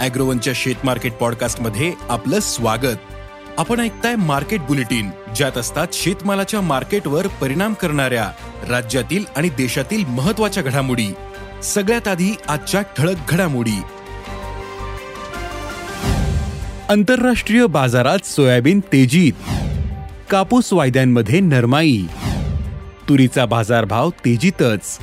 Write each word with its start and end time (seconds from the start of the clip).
अॅग्रोवनच्या 0.00 0.52
शेत 0.56 0.74
मार्केट 0.84 1.12
पॉडकास्टमध्ये 1.12 1.92
आपलं 2.08 2.40
स्वागत. 2.40 2.96
आपण 3.58 3.80
ऐकताय 3.80 4.16
मार्केट 4.16 4.60
बुलेटिन 4.60 5.10
ज्यात 5.36 5.58
असतात 5.58 5.86
शेतमालाच्या 5.92 6.60
मार्केटवर 6.60 7.26
परिणाम 7.26 7.74
करणाऱ्या 7.74 8.30
राज्यातील 8.68 9.24
आणि 9.36 9.48
देशातील 9.48 10.04
महत्त्वाच्या 10.04 10.62
घडामोडी. 10.62 11.14
सगळ्यात 11.62 12.08
आधी 12.08 12.36
आजच्या 12.48 12.82
ठळक 12.82 13.16
घडामोडी. 13.28 13.80
आंतरराष्ट्रीय 16.88 17.66
बाजारात 17.66 18.26
सोयाबीन 18.26 18.80
तेजीत. 18.80 19.32
कापूस 20.30 20.72
वायद्यांमध्ये 20.72 21.40
नरमाई. 21.40 22.02
तुरीचा 23.08 23.46
बाजारभाव 23.46 24.10
तेजीतच. 24.10 24.98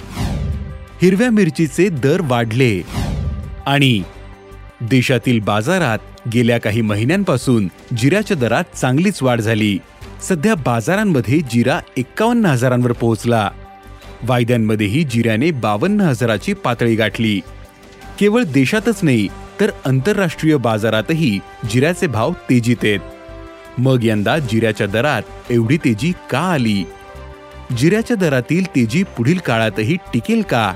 हिरव्या 1.01 1.29
मिरचीचे 1.29 1.89
दर 1.89 2.21
वाढले. 2.23 2.81
आणि 3.65 4.03
देशातील 4.81 5.39
बाजारात 5.39 5.99
गेल्या 6.33 6.57
काही 6.57 6.81
महिन्यांपासून 6.81 7.67
जिऱ्याच्या 7.97 8.37
दरात 8.37 8.63
चांगलीच 8.75 9.23
वाढ 9.23 9.41
झाली. 9.41 9.79
सध्या 10.21 10.55
बाजारांमध्ये 10.55 11.41
जिरा 11.41 11.79
एक्कावन्न 11.97 12.45
हजारांवर 12.45 12.91
पोहोचला. 12.91 13.51
वायद्यांमध्येही 14.23 15.03
जिऱ्याने 15.03 15.51
बावन्न 15.51 16.01
हजाराची 16.01 16.53
पातळी 16.53 16.95
गाठली. 16.95 17.41
केवळ 18.19 18.43
देशातच 18.43 18.99
नाही 19.03 19.27
तर 19.59 19.71
आंतरराष्ट्रीय 19.85 20.55
बाजारातही 20.55 21.39
जिऱ्याचे 21.69 22.07
भाव 22.07 22.31
तेजीत 22.31 22.77
आहेत. 22.83 22.99
मग 23.77 23.99
यंदा 24.03 24.37
जिऱ्याच्या 24.37 24.87
दरात 24.87 25.21
एवढी 25.49 25.77
तेजी 25.77 26.13
का 26.29 26.39
आली? 26.39 26.83
जिऱ्याच्या 27.77 28.17
दरातील 28.17 28.65
तेजी 28.65 29.03
पुढील 29.03 29.37
काळातही 29.37 29.95
टिकेल 30.13 30.41
का? 30.41 30.73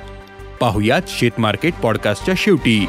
पाहुयात 0.59 1.01
शेत 1.07 1.31
मार्केट 1.37 1.73
पॉडकास्टच्या 1.73 2.35
शेवटी. 2.37 2.85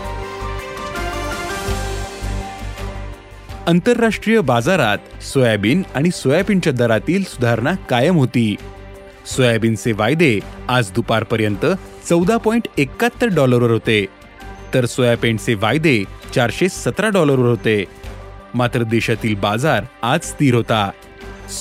आंतरराष्ट्रीय 3.71 4.41
बाजारात 4.41 5.23
सोयाबीन 5.23 5.83
आणि 5.95 6.11
सोयाबीनच्या 6.11 6.73
दरातील 6.73 7.25
सुधारणा 7.25 7.73
कायम 7.75 8.17
होती. 8.17 8.57
सोयाबीनचे 9.27 9.93
वायदे 9.93 10.41
आज 10.69 10.91
दुपारपर्यंत 10.91 11.67
चौदा 12.09 12.37
पॉईंट 12.37 12.69
एकाहत्तर 12.79 13.27
डॉलरवर 13.27 13.71
होते. 13.71 14.07
तर 14.75 14.87
सोयाबीनचे 14.87 15.55
वायदे 15.55 16.05
चारशे 16.35 16.69
सतरा 16.69 17.09
डॉलरवर 17.09 17.49
होते. 17.49 17.85
मात्र 18.55 18.83
देशातील 18.83 19.35
बाजार 19.35 19.85
आज 20.03 20.21
स्थिर 20.21 20.55
होता. 20.55 20.91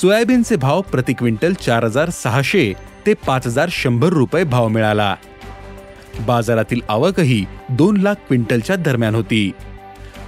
सोयाबीनचे 0.01 0.55
भाव 0.55 0.81
प्रति 0.81 1.13
क्विंटल 1.13 1.53
चार 1.53 1.83
हजार 1.83 2.09
सहाशे 2.09 2.73
ते 3.05 3.13
पाच 3.13 3.47
हजार 3.47 3.69
शंभर 3.71 4.09
रुपये 4.09 4.43
भाव 4.43 4.67
मिळाला. 4.67 5.15
बाजारातील 6.19 6.81
आवकही 6.89 7.45
दोन 7.69 7.97
लाख 7.97 8.15
क्विंटलच्या 8.15 8.75
दरम्यान 8.75 9.15
होती. 9.15 9.51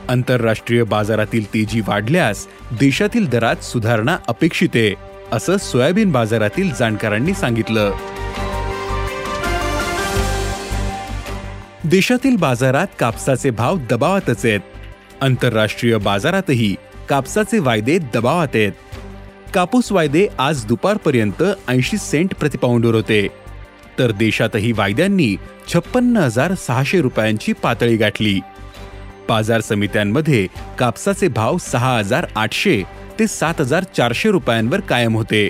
आंतरराष्ट्रीय 0.10 0.84
बाजारातील 0.84 1.54
तेजी 1.54 1.82
वाढल्यास 1.82 2.48
देशातील 2.72 3.28
दरात 3.28 3.64
सुधारणा 3.64 4.18
अपेक्षित 4.28 4.70
आहे 4.76 4.94
असं 5.32 5.58
सोयाबीन 5.58 6.12
बाजारातील 6.12 6.74
जाणकारांनी 6.80 7.34
सांगितलं. 7.34 7.92
देशातील 11.84 12.36
बाजारात 12.36 12.88
कापसाचे 13.00 13.50
भाव 13.50 13.78
दबावातच 13.90 14.46
आहेत. 14.46 14.60
आंतरराष्ट्रीय 15.22 15.98
बाजारातही 15.98 16.76
कापसाचे 17.10 17.60
वायदे 17.60 17.98
दबावात 17.98 18.48
आहेत. 18.54 18.72
कापूस 19.54 19.92
वायदे 19.92 20.28
आज 20.38 20.66
दुपारपर्यंत 20.66 21.44
ऐंशी 21.68 21.98
सेंट 21.98 22.34
प्रतिपाऊंडवर 22.34 22.96
होते. 22.96 23.28
तर 24.00 24.12
देशातही 24.12 24.72
वायद्यांनी 24.72 25.36
छप्पन्न 25.74 26.18
हजार 26.18 26.54
सहाशे 26.54 27.02
रुपयांची 27.02 27.54
पातळी 27.54 27.96
गाठली. 27.96 28.40
बाजार 29.32 29.62
समित्यांमध्ये 29.62 30.48
कापसाचे 30.80 31.28
भाव 31.28 31.58
सहा 31.62 31.98
हजार 31.98 32.26
आठशे 32.36 32.82
ते 33.20 33.28
सात 33.28 33.62
हजार 33.62 33.84
चारशे 33.98 34.32
रुपयांवर 34.32 34.80
कायम 34.80 35.16
होते. 35.16 35.50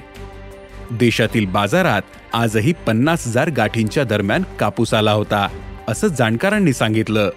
देशातील 1.00 1.46
बाजारात 1.46 2.02
आजही 2.34 2.74
पन्नास 2.88 3.26
हजार 3.28 3.50
गाठींच्या 3.50 4.04
दरम्यान 4.04 4.44
कापूस 4.60 4.94
आला 4.94 5.12
होता 5.12 5.48
असं 5.88 6.08
जाणकारांनी 6.08 6.74
सांगितलं. 6.74 7.30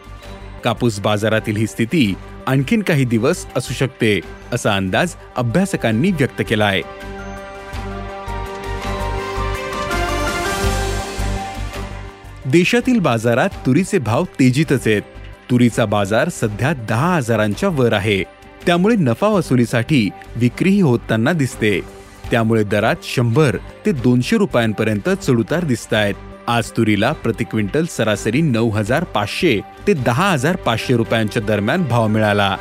कापूस 0.64 1.00
बाजारातील 1.00 1.56
ही 1.56 1.66
स्थिती 1.66 2.14
आणखीन 2.46 2.82
काही 2.82 3.04
दिवस 3.04 3.46
असू 3.56 3.74
शकते 3.74 4.18
असा 4.52 4.74
अंदाज 4.76 5.14
अभ्यासकांनी 5.36 6.10
व्यक्त 6.10 6.42
केला 6.48 6.64
आहे 6.64 6.82
देशातील 12.50 12.98
बाजारात 13.00 13.64
तुरीचे 13.66 13.98
भाव 13.98 14.24
तेजीतच 14.38 14.86
आहेत. 14.86 15.02
तुरीचा 15.50 15.84
बाजार 15.84 16.28
सध्या 16.28 16.72
दहा 16.88 17.16
हजारांच्या 17.16 17.68
वर 17.68 17.92
आहे. 17.92 18.22
त्यामुळे 18.66 18.96
नफा 18.96 19.26
वसुलीसाठी 19.26 20.10
विक्रीही 20.36 20.80
होताना 20.80 21.32
दिसते. 21.32 21.80
त्यामुळे 22.30 22.64
दरात 22.64 22.96
शंभर 23.02 23.56
ते 23.86 23.92
दोनशे 23.92 24.36
रुपयांपर्यंत 24.36 25.08
चढउतार 25.08 25.64
दिसत 25.64 25.94
आहेत 25.94 26.14
आज 26.46 26.70
तुरीला 26.70 27.12
प्रति 27.12 27.44
क्विंटल 27.44 27.84
सरासरी 27.84 28.40
नऊ 28.40 28.70
हजार 28.70 29.04
पाचशे 29.04 29.60
ते 29.86 29.92
दहा 29.92 30.30
हजार 30.30 30.56
पाचशे 30.56 30.96
रुपयांच्या 30.96 31.42
दरम्यान 31.42 31.84
भाव 31.84 32.06
मिळाला. 32.06 32.56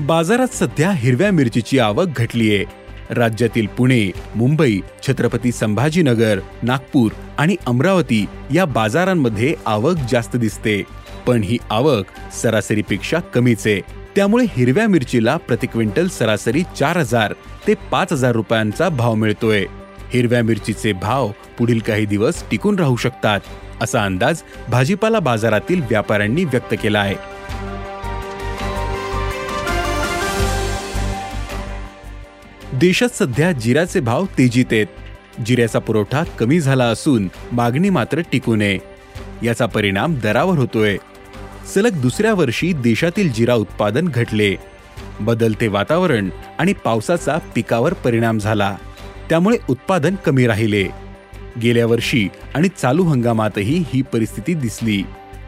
बाजारात 0.00 0.54
सध्या 0.54 0.90
हिरव्या 0.90 1.30
मिरचीची 1.30 1.78
आवक 1.78 2.06
घटलीये. 2.16 2.64
राज्यातील 3.10 3.66
पुणे 3.66 4.10
मुंबई 4.34 4.80
छत्रपती 5.08 5.52
संभाजीनगर 5.52 6.38
नागपूर 6.62 7.12
आणि 7.38 7.56
अमरावती 7.66 8.26
या 8.54 8.64
बाजारांमध्ये 8.64 9.54
आवक 9.66 9.96
जास्त 10.10 10.36
दिसते. 10.36 10.82
पण 11.26 11.42
ही 11.42 11.58
आवक 11.70 12.34
सरासरीपेक्षा 12.34 13.18
कमीच 13.20 13.66
आहे. 13.66 13.80
त्यामुळे 14.16 14.44
हिरव्या 14.48 14.88
मिरचीला 14.88 15.36
प्रति 15.36 15.66
क्विंटल 15.66 16.08
सरासरी 16.08 16.62
चार 16.78 16.96
हजार 16.96 17.34
ते 17.66 17.74
पाच 17.74 18.12
हजार 18.12 18.32
रुपयांचा 18.32 18.88
भाव 18.88 19.14
मिळतोय. 19.14 19.64
हिरव्या 20.12 20.42
मिरचीचे 20.42 20.92
भाव 20.92 21.30
पुढील 21.58 21.78
काही 21.78 22.06
दिवस 22.06 22.44
टिकून 22.50 22.78
राहू 22.78 22.96
शकतात 22.96 23.40
असा 23.80 24.04
अंदाज 24.04 24.42
भाजीपाला 24.68 25.18
बाजारातील 25.18 25.80
व्यापाऱ्यांनी 25.80 26.44
व्यक्त 26.44 26.74
केला 26.82 27.00
आहे. 27.00 27.14
देशात 32.80 33.08
सध्या 33.08 33.52
जिऱ्याचे 33.52 34.00
भाव 34.00 34.24
तेजीत 34.24 34.64
आहेत. 34.72 34.86
जिऱ्याचा 35.46 35.78
पुरवठा 35.78 36.22
कमी 36.24 36.60
झाला 36.60 36.84
असून 36.84 37.28
मागणी 37.52 37.90
मात्र 37.90 38.20
टिकू 38.32 38.56
नये. 38.56 38.78
याचा 39.42 39.66
परिणाम 39.66 40.14
दरावर 40.14 40.58
होतोय. 40.58 40.96
सलग 41.74 42.00
दुसऱ्या 42.00 42.34
वर्षी 42.34 42.72
देशातील 42.72 43.32
जिरा 43.32 43.54
उत्पादन 43.54 44.08
घटले. 44.08 44.56
बदलते 45.20 45.68
वातावरण 45.68 46.28
आणि 46.58 46.72
पावसाचा 46.72 47.38
पिकावर 47.54 47.92
परिणाम 47.92 48.38
झाला. 48.38 48.76
त्यामुळे 49.28 49.56
उत्पादन 49.70 50.14
कमी 50.14 50.46
राहिले. 50.46 50.84
गेल्या 51.62 51.86
वर्षी 51.86 52.28
आणि 52.54 52.68
चालू 52.82 53.04
हंगामातही 53.04 53.84
ही 53.94 54.02
परिस्थिती 54.02 54.54
दिसली. 54.54 55.02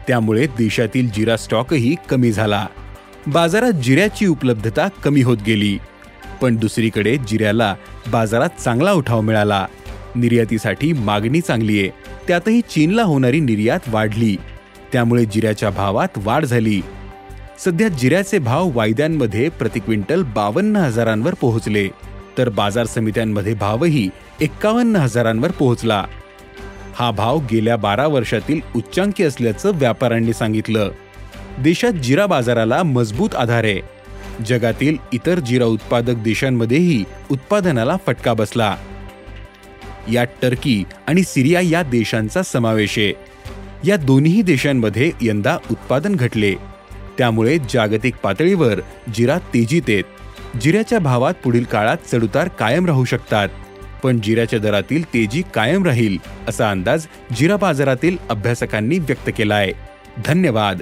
त्यामुळे 0.07 0.47
देशातील 0.47 1.09
जिरा 1.09 1.37
स्टॉकही 1.37 1.95
कमी 2.09 2.31
झाला. 2.31 2.67
बाजारात 3.27 3.73
जिऱ्याची 3.73 4.25
उपलब्धता 4.25 4.87
कमी 4.87 5.21
होत 5.21 5.37
गेली. 5.47 5.77
पण 6.43 6.55
दुसरीकडे 6.55 7.17
जिऱ्याला 7.17 7.75
बाजारात 8.11 8.61
चांगला 8.61 8.91
उठाव 8.91 9.21
मिळाला. 9.21 9.67
निर्यातीसाठी 10.15 10.93
मागणी 10.93 11.41
चांगली 11.41 11.79
आहे. 11.79 11.89
त्यातही 12.27 12.61
चीनला 12.61 13.03
होणारी 13.03 13.39
निर्यात 13.39 13.79
वाढली. 13.87 14.37
त्यामुळे 14.93 15.25
जिऱ्याच्या 15.25 15.69
भावात 15.69 16.07
वाढ 16.17 16.45
झाली. 16.45 16.81
सध्या 17.65 17.87
जिऱ्याचे 17.87 18.39
भाव 18.39 18.69
वायद्यांमध्ये 18.73 19.49
प्रति 19.49 19.79
क्विंटल 19.79 20.23
बावन्न 20.23 20.75
हजारांवर 20.75 21.33
पोहोचले. 21.33 21.87
तर 22.37 22.49
बाजार 22.49 22.85
समित्यांमध्ये 22.85 23.53
भावही 23.53 24.09
एक्कावन्न 24.41 24.95
हजारांवर 24.95 25.51
पोहोचला. 25.51 26.05
हा 26.95 27.11
भाव 27.11 27.39
गेल्या 27.51 27.75
बारा 27.75 28.07
वर्षातील 28.07 28.59
उच्चांकी 28.75 29.23
असल्याचं 29.23 29.71
व्यापाऱ्यांनी 29.73 30.33
सांगितलं. 30.33 30.91
देशात 31.59 31.91
जिरा 31.91 32.25
बाजाराला 32.25 32.83
मजबूत 32.83 33.35
आधार 33.35 33.63
आहे. 33.63 33.92
जगातील 34.41 34.97
इतर 35.13 35.39
जिरा 35.39 35.65
उत्पादक 35.65 36.13
देशांमध्येही 36.13 37.03
उत्पादनाला 37.31 37.97
फटका 38.07 38.33
बसला. 38.33 38.77
यात 40.11 40.27
टर्की 40.41 40.83
आणि 41.07 41.23
सिरिया 41.23 41.61
या 41.61 41.83
देशांचा 41.83 42.43
समावेश 42.43 42.97
आहे. 42.97 43.13
या 43.87 43.97
दोन्ही 43.97 44.41
देशांमध्ये 44.41 45.11
यंदा 45.21 45.57
उत्पादन 45.71 46.15
घटले. 46.15 46.55
त्यामुळे 47.17 47.57
जागतिक 47.69 48.15
पातळीवर 48.15 48.79
जिरा 49.15 49.37
तेजीत 49.37 49.81
येत. 49.87 50.03
जिऱ्याच्या 50.61 50.99
भावात 50.99 51.33
पुढील 51.33 51.63
काळात 51.63 51.97
चढउतार 52.11 52.47
कायम 52.47 52.85
राहू 52.85 53.05
शकतात. 53.05 53.49
पण 54.03 54.21
जिऱ्याच्या 54.21 54.59
दरातील 54.59 55.05
तेजी 55.05 55.43
कायम 55.53 55.85
राहील 55.85 56.17
असा 56.47 56.71
अंदाज 56.71 57.07
जिरा 57.37 57.55
बाजारातील 57.55 58.17
अभ्यासकांनी 58.29 58.99
व्यक्त 58.99 59.29
केलाय. 59.37 59.71
धन्यवाद. 60.25 60.81